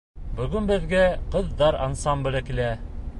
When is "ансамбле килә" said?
1.89-2.71